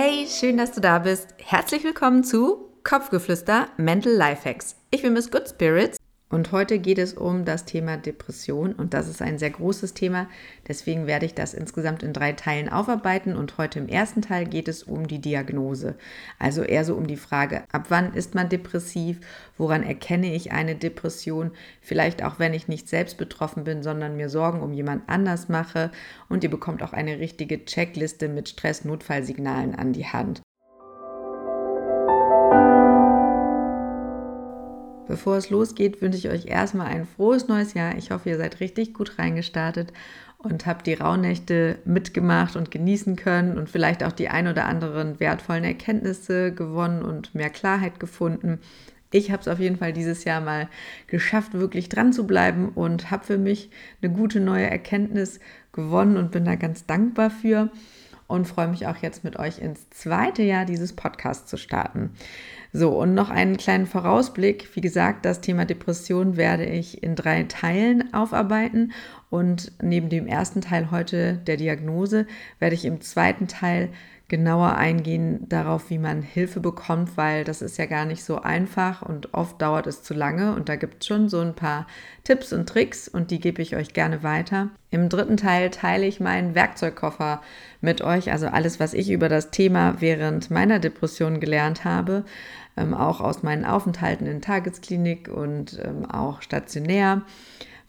[0.00, 1.34] Hey, schön, dass du da bist.
[1.38, 4.76] Herzlich willkommen zu Kopfgeflüster Mental Lifehacks.
[4.92, 5.96] Ich bin Miss Good Spirits
[6.30, 10.28] und heute geht es um das Thema Depression und das ist ein sehr großes Thema.
[10.66, 14.68] Deswegen werde ich das insgesamt in drei Teilen aufarbeiten und heute im ersten Teil geht
[14.68, 15.94] es um die Diagnose.
[16.38, 19.20] Also eher so um die Frage, ab wann ist man depressiv,
[19.56, 24.28] woran erkenne ich eine Depression, vielleicht auch wenn ich nicht selbst betroffen bin, sondern mir
[24.28, 25.90] Sorgen um jemand anders mache
[26.28, 30.42] und ihr bekommt auch eine richtige Checkliste mit Stress-Notfallsignalen an die Hand.
[35.08, 37.96] Bevor es losgeht, wünsche ich euch erstmal ein frohes neues Jahr.
[37.96, 39.92] Ich hoffe, ihr seid richtig gut reingestartet
[40.36, 45.18] und habt die Rauhnächte mitgemacht und genießen können und vielleicht auch die ein oder anderen
[45.18, 48.60] wertvollen Erkenntnisse gewonnen und mehr Klarheit gefunden.
[49.10, 50.68] Ich habe es auf jeden Fall dieses Jahr mal
[51.06, 53.70] geschafft, wirklich dran zu bleiben und habe für mich
[54.02, 55.40] eine gute neue Erkenntnis
[55.72, 57.70] gewonnen und bin da ganz dankbar für
[58.28, 62.10] und freue mich auch jetzt mit euch ins zweite Jahr dieses Podcasts zu starten.
[62.72, 64.76] So, und noch einen kleinen Vorausblick.
[64.76, 68.92] Wie gesagt, das Thema Depression werde ich in drei Teilen aufarbeiten.
[69.30, 72.26] Und neben dem ersten Teil heute der Diagnose
[72.58, 73.88] werde ich im zweiten Teil
[74.28, 79.00] genauer eingehen darauf, wie man Hilfe bekommt, weil das ist ja gar nicht so einfach
[79.00, 81.86] und oft dauert es zu lange und da gibt es schon so ein paar
[82.24, 84.68] Tipps und Tricks und die gebe ich euch gerne weiter.
[84.90, 87.40] Im dritten Teil teile ich meinen Werkzeugkoffer
[87.80, 92.24] mit euch, also alles, was ich über das Thema während meiner Depression gelernt habe,
[92.76, 97.22] ähm, auch aus meinen Aufenthalten in Tagesklinik und ähm, auch stationär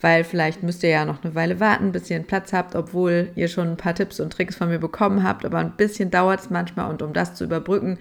[0.02, 3.32] weil vielleicht müsst ihr ja noch eine Weile warten, bis ihr einen Platz habt, obwohl
[3.36, 6.42] ihr schon ein paar Tipps und Tricks von mir bekommen habt, aber ein bisschen dauert
[6.42, 7.98] es manchmal und um das zu überbrücken,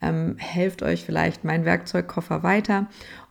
[0.00, 2.86] ähm, helft euch vielleicht mein Werkzeugkoffer weiter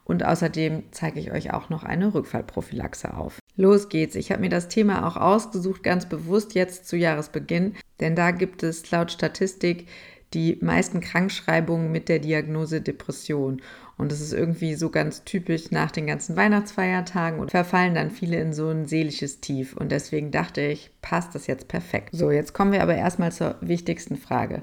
[0.07, 3.39] und außerdem zeige ich euch auch noch eine Rückfallprophylaxe auf.
[3.57, 4.15] Los geht's.
[4.15, 8.63] Ich habe mir das Thema auch ausgesucht, ganz bewusst jetzt zu Jahresbeginn, denn da gibt
[8.63, 9.87] es laut Statistik
[10.33, 13.61] die meisten Krankschreibungen mit der Diagnose Depression.
[13.97, 18.39] Und das ist irgendwie so ganz typisch nach den ganzen Weihnachtsfeiertagen und verfallen dann viele
[18.39, 19.75] in so ein seelisches Tief.
[19.75, 22.09] Und deswegen dachte ich, passt das jetzt perfekt.
[22.11, 24.61] So, jetzt kommen wir aber erstmal zur wichtigsten Frage.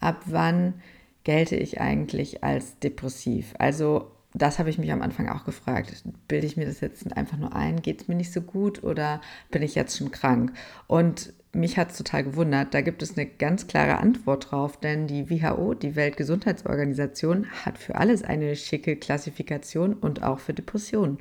[0.00, 0.74] Ab wann
[1.22, 3.54] gelte ich eigentlich als depressiv?
[3.58, 6.02] Also das habe ich mich am Anfang auch gefragt.
[6.26, 7.80] Bilde ich mir das jetzt einfach nur ein?
[7.80, 9.20] Geht es mir nicht so gut oder
[9.50, 10.52] bin ich jetzt schon krank?
[10.88, 12.74] Und mich hat es total gewundert.
[12.74, 17.94] Da gibt es eine ganz klare Antwort drauf, denn die WHO, die Weltgesundheitsorganisation, hat für
[17.96, 21.18] alles eine schicke Klassifikation und auch für Depressionen.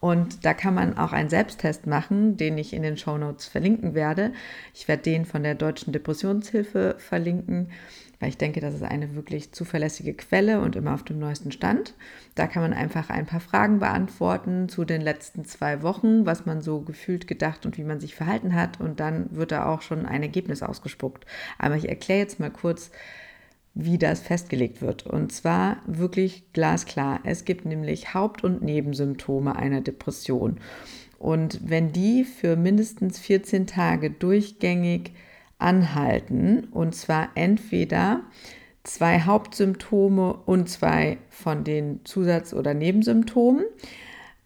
[0.00, 3.94] Und da kann man auch einen Selbsttest machen, den ich in den Show Notes verlinken
[3.94, 4.32] werde.
[4.74, 7.68] Ich werde den von der Deutschen Depressionshilfe verlinken
[8.20, 11.94] weil ich denke, das ist eine wirklich zuverlässige Quelle und immer auf dem neuesten Stand.
[12.34, 16.60] Da kann man einfach ein paar Fragen beantworten zu den letzten zwei Wochen, was man
[16.60, 18.80] so gefühlt, gedacht und wie man sich verhalten hat.
[18.80, 21.26] Und dann wird da auch schon ein Ergebnis ausgespuckt.
[21.58, 22.90] Aber ich erkläre jetzt mal kurz,
[23.74, 25.06] wie das festgelegt wird.
[25.06, 27.20] Und zwar wirklich glasklar.
[27.24, 30.58] Es gibt nämlich Haupt- und Nebensymptome einer Depression.
[31.18, 35.12] Und wenn die für mindestens 14 Tage durchgängig
[35.58, 36.68] anhalten.
[36.70, 38.22] Und zwar entweder
[38.84, 43.64] zwei Hauptsymptome und zwei von den Zusatz- oder Nebensymptomen.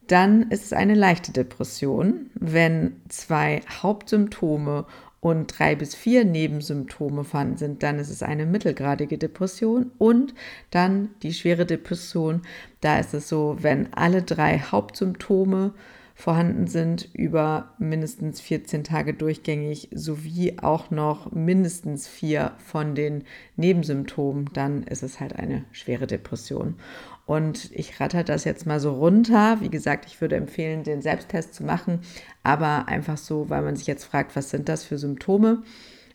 [0.08, 2.30] Dann ist es eine leichte Depression.
[2.34, 4.86] Wenn zwei Hauptsymptome
[5.22, 9.92] und drei bis vier Nebensymptome vorhanden sind, dann ist es eine mittelgradige Depression.
[9.96, 10.34] Und
[10.70, 12.42] dann die schwere Depression,
[12.80, 15.74] da ist es so, wenn alle drei Hauptsymptome
[16.14, 23.24] vorhanden sind, über mindestens 14 Tage durchgängig sowie auch noch mindestens vier von den
[23.56, 26.76] Nebensymptomen, dann ist es halt eine schwere Depression.
[27.24, 29.58] Und ich ratter das jetzt mal so runter.
[29.60, 32.00] Wie gesagt, ich würde empfehlen, den Selbsttest zu machen,
[32.42, 35.62] aber einfach so, weil man sich jetzt fragt, was sind das für Symptome?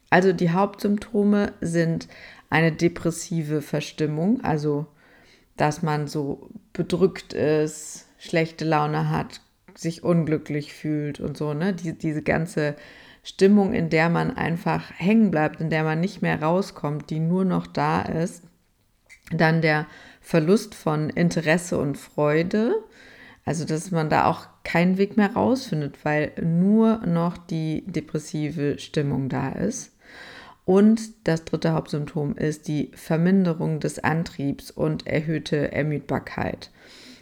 [0.09, 2.07] Also die Hauptsymptome sind
[2.49, 4.87] eine depressive Verstimmung, also
[5.57, 9.41] dass man so bedrückt ist, schlechte Laune hat,
[9.77, 11.73] sich unglücklich fühlt und so, ne?
[11.73, 12.75] Die, diese ganze
[13.23, 17.45] Stimmung, in der man einfach hängen bleibt, in der man nicht mehr rauskommt, die nur
[17.45, 18.43] noch da ist.
[19.31, 19.85] Dann der
[20.21, 22.75] Verlust von Interesse und Freude,
[23.45, 29.29] also dass man da auch keinen Weg mehr rausfindet, weil nur noch die depressive Stimmung
[29.29, 29.93] da ist.
[30.65, 36.71] Und das dritte Hauptsymptom ist die Verminderung des Antriebs und erhöhte Ermüdbarkeit.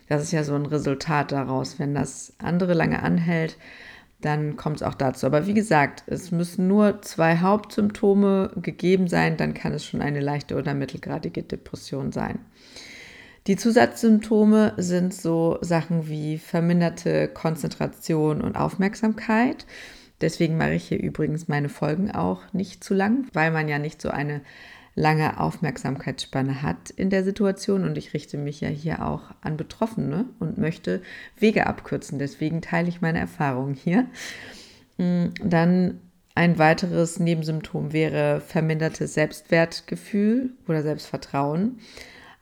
[0.07, 1.79] Das ist ja so ein Resultat daraus.
[1.79, 3.57] Wenn das andere lange anhält,
[4.21, 5.25] dann kommt es auch dazu.
[5.25, 10.19] Aber wie gesagt, es müssen nur zwei Hauptsymptome gegeben sein, dann kann es schon eine
[10.19, 12.39] leichte oder mittelgradige Depression sein.
[13.47, 19.67] Die Zusatzsymptome sind so Sachen wie verminderte Konzentration und Aufmerksamkeit.
[20.21, 24.01] Deswegen mache ich hier übrigens meine Folgen auch nicht zu lang, weil man ja nicht
[24.01, 24.41] so eine
[24.95, 27.83] lange Aufmerksamkeitsspanne hat in der Situation.
[27.83, 31.01] Und ich richte mich ja hier auch an Betroffene und möchte
[31.37, 32.17] Wege abkürzen.
[32.17, 34.07] Deswegen teile ich meine Erfahrungen hier.
[34.97, 35.99] Mm, dann
[36.33, 41.79] ein weiteres Nebensymptom wäre vermindertes Selbstwertgefühl oder Selbstvertrauen.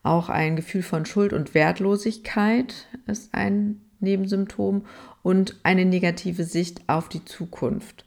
[0.01, 4.85] Auch ein Gefühl von Schuld und Wertlosigkeit ist ein Nebensymptom
[5.21, 8.05] und eine negative Sicht auf die Zukunft.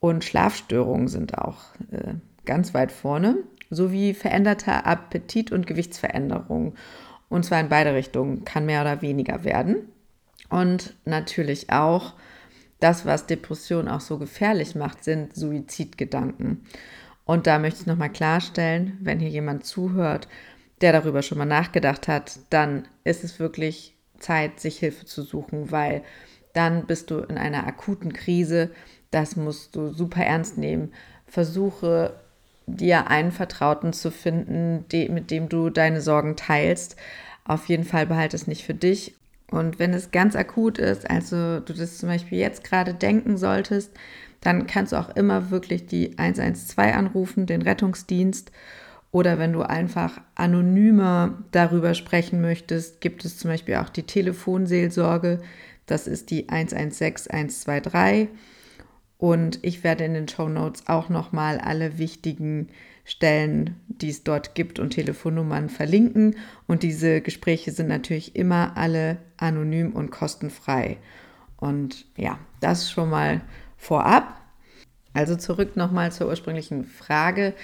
[0.00, 2.14] Und Schlafstörungen sind auch äh,
[2.48, 3.36] ganz weit vorne,
[3.70, 6.74] sowie veränderter Appetit und Gewichtsveränderung.
[7.28, 9.76] Und zwar in beide Richtungen, kann mehr oder weniger werden.
[10.48, 12.14] Und natürlich auch
[12.80, 16.64] das, was Depression auch so gefährlich macht, sind Suizidgedanken.
[17.24, 20.28] Und da möchte ich nochmal klarstellen, wenn hier jemand zuhört,
[20.80, 25.70] der darüber schon mal nachgedacht hat, dann ist es wirklich Zeit, sich Hilfe zu suchen,
[25.70, 26.02] weil
[26.54, 28.70] dann bist du in einer akuten Krise.
[29.10, 30.92] Das musst du super ernst nehmen.
[31.26, 32.14] Versuche
[32.76, 36.96] dir einen Vertrauten zu finden, mit dem du deine Sorgen teilst.
[37.44, 39.14] Auf jeden Fall behalte es nicht für dich
[39.50, 43.92] und wenn es ganz akut ist, also du das zum Beispiel jetzt gerade denken solltest,
[44.40, 48.52] dann kannst du auch immer wirklich die 112 anrufen, den Rettungsdienst.
[49.10, 55.40] Oder wenn du einfach anonymer darüber sprechen möchtest, gibt es zum Beispiel auch die Telefonseelsorge.
[55.86, 58.28] Das ist die 116 123.
[59.18, 62.68] Und ich werde in den Show Notes auch nochmal alle wichtigen
[63.04, 66.36] Stellen, die es dort gibt und Telefonnummern verlinken.
[66.66, 70.98] Und diese Gespräche sind natürlich immer alle anonym und kostenfrei.
[71.56, 73.40] Und ja, das schon mal
[73.76, 74.40] vorab.
[75.14, 77.54] Also zurück nochmal zur ursprünglichen Frage.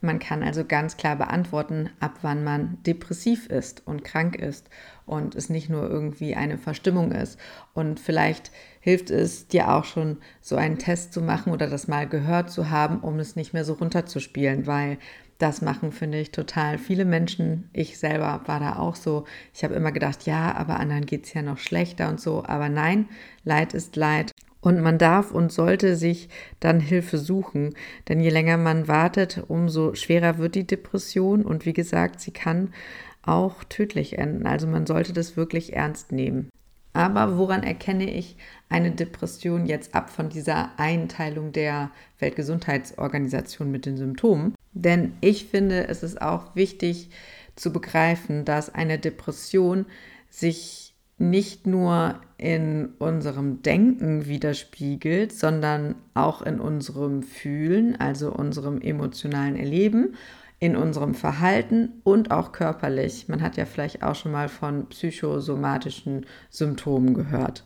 [0.00, 4.70] Man kann also ganz klar beantworten, ab wann man depressiv ist und krank ist
[5.06, 7.38] und es nicht nur irgendwie eine Verstimmung ist.
[7.74, 12.08] Und vielleicht hilft es dir auch schon, so einen Test zu machen oder das mal
[12.08, 14.98] gehört zu haben, um es nicht mehr so runterzuspielen, weil
[15.38, 17.70] das machen, finde ich, total viele Menschen.
[17.72, 19.24] Ich selber war da auch so.
[19.54, 22.44] Ich habe immer gedacht, ja, aber anderen geht es ja noch schlechter und so.
[22.44, 23.08] Aber nein,
[23.44, 24.32] Leid ist Leid.
[24.60, 26.28] Und man darf und sollte sich
[26.60, 27.74] dann Hilfe suchen,
[28.08, 32.74] denn je länger man wartet, umso schwerer wird die Depression und wie gesagt, sie kann
[33.22, 34.46] auch tödlich enden.
[34.46, 36.50] Also man sollte das wirklich ernst nehmen.
[36.92, 38.36] Aber woran erkenne ich
[38.70, 41.90] eine Depression jetzt ab von dieser Einteilung der
[42.20, 44.54] Weltgesundheitsorganisation mit den Symptomen?
[44.72, 47.10] Denn ich finde, es ist auch wichtig
[47.56, 49.86] zu begreifen, dass eine Depression
[50.30, 59.56] sich nicht nur in unserem Denken widerspiegelt, sondern auch in unserem Fühlen, also unserem emotionalen
[59.56, 60.14] Erleben,
[60.60, 63.28] in unserem Verhalten und auch körperlich.
[63.28, 67.64] Man hat ja vielleicht auch schon mal von psychosomatischen Symptomen gehört.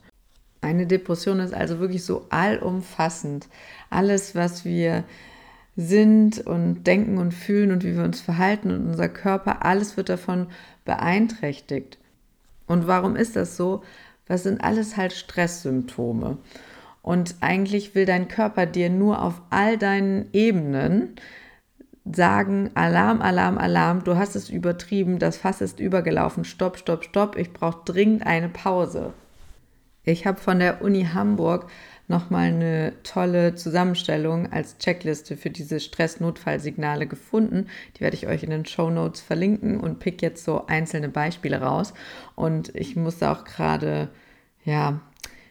[0.65, 3.49] Eine Depression ist also wirklich so allumfassend.
[3.91, 5.05] Alles, was wir
[5.77, 10.09] sind und denken und fühlen und wie wir uns verhalten und unser Körper, alles wird
[10.09, 10.47] davon
[10.87, 11.99] beeinträchtigt.
[12.67, 13.83] Und warum ist das so?
[14.27, 16.39] Was sind alles halt Stresssymptome?
[17.03, 21.17] Und eigentlich will dein Körper dir nur auf all deinen Ebenen
[22.11, 27.37] sagen, Alarm, Alarm, Alarm, du hast es übertrieben, das Fass ist übergelaufen, stopp, stopp, stopp,
[27.37, 29.13] ich brauche dringend eine Pause.
[30.05, 31.67] Ich habe von der Uni Hamburg
[32.09, 37.69] nochmal eine tolle Zusammenstellung als Checkliste für diese Stress-Notfallsignale gefunden.
[37.97, 41.63] Die werde ich euch in den Show Notes verlinken und pick jetzt so einzelne Beispiele
[41.63, 41.95] raus.
[42.35, 44.11] Und ich musste auch gerade,
[44.65, 45.01] ja,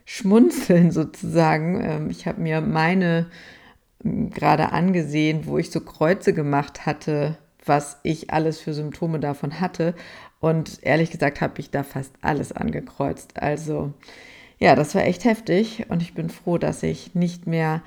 [0.06, 1.82] schmunzeln sozusagen.
[1.82, 3.28] Ähm, ich habe mir meine
[4.04, 9.60] ähm, gerade angesehen, wo ich so Kreuze gemacht hatte, was ich alles für Symptome davon
[9.60, 9.96] hatte.
[10.40, 13.42] Und ehrlich gesagt habe ich da fast alles angekreuzt.
[13.42, 13.94] Also
[14.60, 17.82] ja, das war echt heftig und ich bin froh, dass ich nicht mehr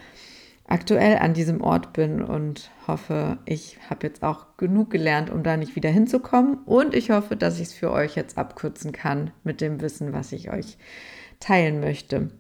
[0.69, 5.57] aktuell an diesem Ort bin und hoffe, ich habe jetzt auch genug gelernt, um da
[5.57, 6.59] nicht wieder hinzukommen.
[6.65, 10.33] Und ich hoffe, dass ich es für euch jetzt abkürzen kann mit dem Wissen, was
[10.33, 10.77] ich euch
[11.40, 12.31] teilen möchte.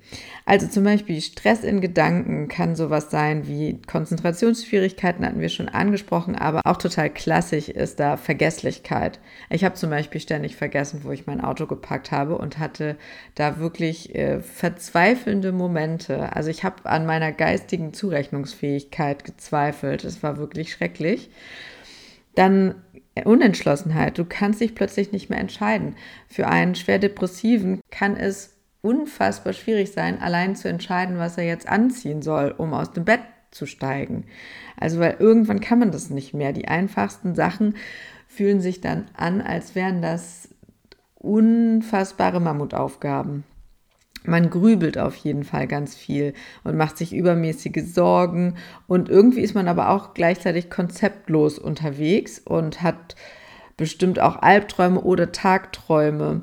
[0.44, 6.36] Also zum Beispiel Stress in Gedanken kann sowas sein wie Konzentrationsschwierigkeiten, hatten wir schon angesprochen,
[6.36, 9.18] aber auch total klassisch ist da Vergesslichkeit.
[9.50, 12.96] Ich habe zum Beispiel ständig vergessen, wo ich mein Auto gepackt habe und hatte
[13.34, 16.34] da wirklich äh, verzweifelnde Momente.
[16.34, 20.04] Also ich habe an meiner geistigen Zurechnungsfähigkeit gezweifelt.
[20.04, 21.30] Es war wirklich schrecklich.
[22.34, 22.76] Dann
[23.24, 24.18] Unentschlossenheit.
[24.18, 25.96] Du kannst dich plötzlich nicht mehr entscheiden.
[26.28, 28.55] Für einen schwer depressiven kann es
[28.86, 33.20] unfassbar schwierig sein, allein zu entscheiden, was er jetzt anziehen soll, um aus dem Bett
[33.50, 34.24] zu steigen.
[34.78, 36.52] Also, weil irgendwann kann man das nicht mehr.
[36.52, 37.74] Die einfachsten Sachen
[38.28, 40.48] fühlen sich dann an, als wären das
[41.14, 43.44] unfassbare Mammutaufgaben.
[44.24, 48.56] man grübelt auf jeden Fall ganz viel und macht sich übermäßige Sorgen
[48.88, 53.14] und irgendwie ist man aber auch gleichzeitig konzeptlos unterwegs und hat
[53.76, 56.42] bestimmt auch Albträume oder Tagträume.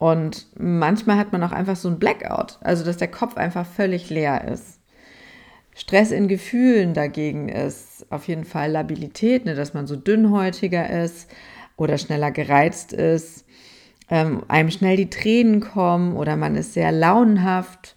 [0.00, 4.10] Und manchmal hat man auch einfach so ein Blackout, also dass der Kopf einfach völlig
[4.10, 4.80] leer ist.
[5.76, 11.30] Stress in Gefühlen dagegen ist auf jeden Fall Labilität, ne, dass man so dünnhäutiger ist
[11.76, 13.44] oder schneller gereizt ist
[14.10, 17.96] ähm, einem schnell die Tränen kommen oder man ist sehr launenhaft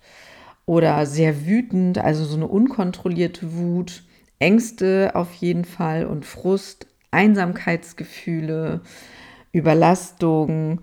[0.65, 4.03] oder sehr wütend, also so eine unkontrollierte Wut,
[4.39, 8.81] Ängste auf jeden Fall und Frust, Einsamkeitsgefühle,
[9.51, 10.79] Überlastung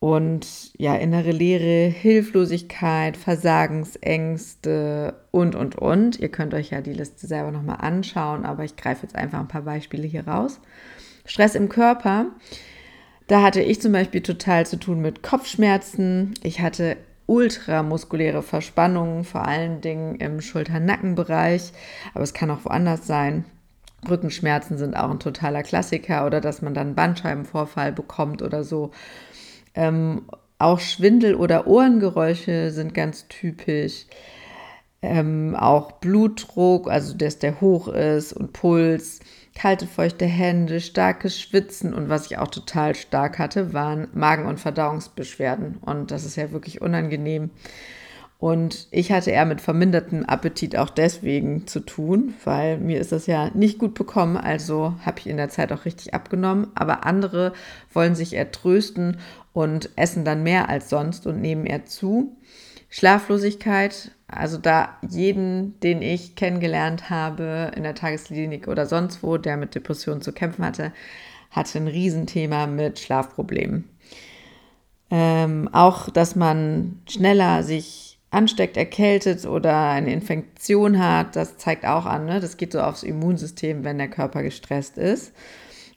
[0.00, 6.18] und ja, innere Leere, Hilflosigkeit, Versagensängste und, und, und.
[6.20, 9.48] Ihr könnt euch ja die Liste selber nochmal anschauen, aber ich greife jetzt einfach ein
[9.48, 10.60] paar Beispiele hier raus.
[11.24, 12.26] Stress im Körper
[13.28, 16.32] da hatte ich zum Beispiel total zu tun mit Kopfschmerzen.
[16.42, 21.72] Ich hatte ultramuskuläre Verspannungen, vor allen Dingen im Schulter-Nackenbereich,
[22.14, 23.44] aber es kann auch woanders sein.
[24.08, 28.92] Rückenschmerzen sind auch ein totaler Klassiker oder dass man dann Bandscheibenvorfall bekommt oder so.
[29.78, 30.22] Ähm,
[30.58, 34.06] auch Schwindel oder Ohrengeräusche sind ganz typisch.
[35.00, 39.20] Ähm, auch Blutdruck, also dass der hoch ist und Puls
[39.54, 44.58] kalte, feuchte Hände, starkes Schwitzen und was ich auch total stark hatte, waren Magen- und
[44.58, 45.76] Verdauungsbeschwerden.
[45.80, 47.50] Und das ist ja wirklich unangenehm.
[48.38, 53.26] Und ich hatte eher mit vermindertem Appetit auch deswegen zu tun, weil mir ist das
[53.26, 54.36] ja nicht gut bekommen.
[54.36, 56.68] Also habe ich in der Zeit auch richtig abgenommen.
[56.76, 57.52] Aber andere
[57.92, 59.18] wollen sich eher trösten
[59.52, 62.36] und essen dann mehr als sonst und nehmen eher zu.
[62.90, 69.56] Schlaflosigkeit, also da jeden, den ich kennengelernt habe in der Tagesklinik oder sonst wo, der
[69.56, 70.92] mit Depressionen zu kämpfen hatte,
[71.50, 73.84] hatte ein Riesenthema mit Schlafproblemen.
[75.10, 82.04] Ähm, auch, dass man schneller sich ansteckt, erkältet oder eine Infektion hat, das zeigt auch
[82.04, 82.40] an, ne?
[82.40, 85.32] das geht so aufs Immunsystem, wenn der Körper gestresst ist.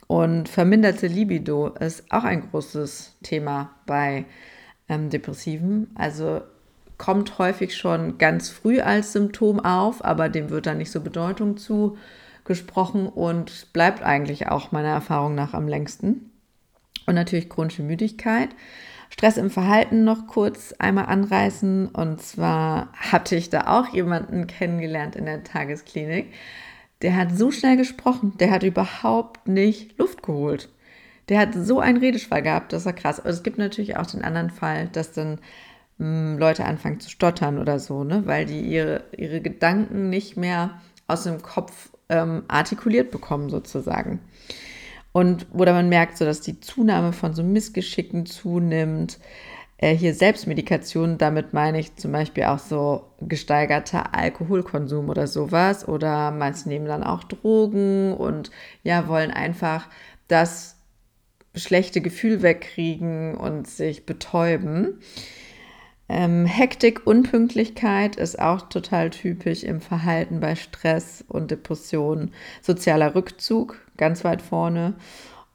[0.08, 4.26] Und verminderte Libido ist auch ein großes Thema bei
[4.90, 5.90] ähm, Depressiven.
[5.96, 6.42] Also
[6.98, 11.58] kommt häufig schon ganz früh als Symptom auf, aber dem wird dann nicht so Bedeutung
[11.58, 16.30] zugesprochen und bleibt eigentlich auch meiner Erfahrung nach am längsten.
[17.08, 18.50] Und natürlich chronische Müdigkeit.
[19.12, 21.90] Stress im Verhalten noch kurz einmal anreißen.
[21.90, 26.34] Und zwar hatte ich da auch jemanden kennengelernt in der Tagesklinik.
[27.02, 30.70] Der hat so schnell gesprochen, der hat überhaupt nicht Luft geholt.
[31.30, 33.20] Der hat so einen Redeschwall gehabt, das war krass.
[33.20, 35.40] Aber es gibt natürlich auch den anderen Fall, dass dann
[35.98, 38.24] Leute anfangen zu stottern oder so, ne?
[38.26, 44.20] weil die ihre, ihre Gedanken nicht mehr aus dem Kopf ähm, artikuliert bekommen, sozusagen.
[45.14, 49.20] Und oder man merkt so, dass die Zunahme von so Missgeschicken zunimmt.
[49.78, 55.88] Äh, hier Selbstmedikation, damit meine ich zum Beispiel auch so gesteigerter Alkoholkonsum oder sowas.
[55.88, 58.52] Oder manche nehmen dann auch Drogen und
[58.84, 59.90] ja, wollen einfach
[60.28, 60.78] das
[61.56, 65.00] schlechte Gefühl wegkriegen und sich betäuben.
[66.08, 72.34] Ähm, Hektik, Unpünktlichkeit ist auch total typisch im Verhalten bei Stress und Depressionen.
[72.62, 74.96] Sozialer Rückzug, ganz weit vorne.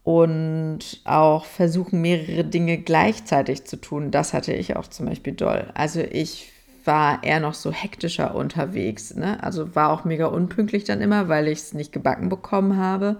[0.05, 4.13] Und auch versuchen, mehrere Dinge gleichzeitig zu tun.
[4.13, 5.67] Das hatte ich auch zum Beispiel doll.
[5.75, 6.53] Also ich
[6.85, 9.17] war eher noch so hektischer unterwegs.
[9.17, 9.43] Ne?
[9.43, 13.17] Also war auch mega unpünktlich dann immer, weil ich es nicht gebacken bekommen habe.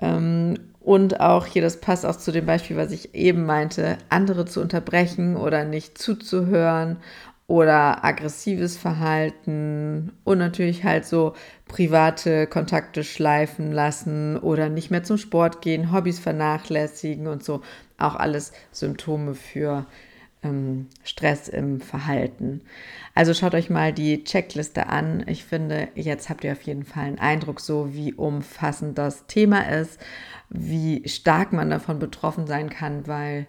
[0.00, 4.46] Ähm, und auch hier, das passt auch zu dem Beispiel, was ich eben meinte, andere
[4.46, 6.96] zu unterbrechen oder nicht zuzuhören
[7.52, 11.34] oder aggressives Verhalten und natürlich halt so
[11.68, 17.60] private Kontakte schleifen lassen oder nicht mehr zum Sport gehen, Hobbys vernachlässigen und so.
[17.98, 19.84] Auch alles Symptome für
[20.42, 22.62] ähm, Stress im Verhalten.
[23.14, 25.22] Also schaut euch mal die Checkliste an.
[25.26, 29.68] Ich finde, jetzt habt ihr auf jeden Fall einen Eindruck, so wie umfassend das Thema
[29.68, 30.00] ist,
[30.48, 33.46] wie stark man davon betroffen sein kann, weil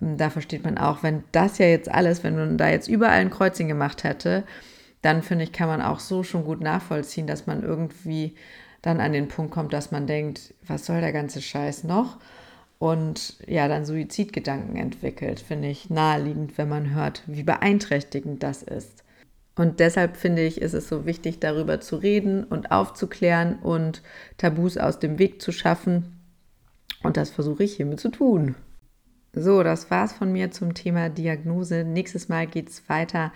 [0.00, 3.30] da versteht man auch, wenn das ja jetzt alles, wenn man da jetzt überall ein
[3.30, 4.44] Kreuzchen gemacht hätte,
[5.02, 8.34] dann finde ich, kann man auch so schon gut nachvollziehen, dass man irgendwie
[8.82, 12.18] dann an den Punkt kommt, dass man denkt, was soll der ganze Scheiß noch?
[12.78, 19.02] und ja, dann Suizidgedanken entwickelt, finde ich naheliegend, wenn man hört, wie beeinträchtigend das ist.
[19.54, 24.02] Und deshalb finde ich, ist es so wichtig, darüber zu reden und aufzuklären und
[24.36, 26.20] Tabus aus dem Weg zu schaffen.
[27.02, 28.54] Und das versuche ich hiermit zu tun.
[29.38, 31.84] So, das war's von mir zum Thema Diagnose.
[31.84, 33.32] Nächstes Mal geht es weiter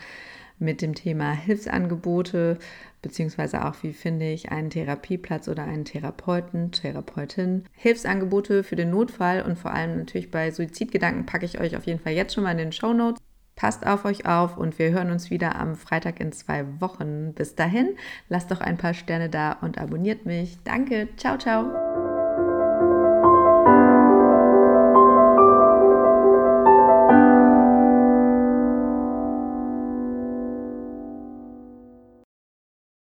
[0.59, 2.59] mit dem Thema Hilfsangebote,
[3.03, 7.65] beziehungsweise auch, wie finde ich einen Therapieplatz oder einen Therapeuten, Therapeutin.
[7.73, 12.01] Hilfsangebote für den Notfall und vor allem natürlich bei Suizidgedanken packe ich euch auf jeden
[12.01, 13.21] Fall jetzt schon mal in den Show Notes.
[13.55, 17.35] Passt auf euch auf und wir hören uns wieder am Freitag in zwei Wochen.
[17.35, 17.91] Bis dahin,
[18.31, 20.57] lasst doch ein paar Sterne da und abonniert mich.
[20.65, 21.09] Danke.
[21.19, 22.10] Ciao, ciao.